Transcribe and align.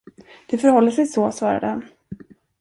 Det 0.49 0.57
förhåller 0.57 0.91
sig 0.91 1.05
så, 1.07 1.31
svarade 1.31 1.67
han. 1.67 1.83